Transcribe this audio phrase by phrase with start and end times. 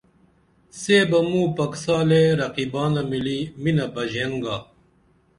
[0.79, 4.57] سے بہ موں پکسالے رقیبانہ ملی مِنہ بژین گا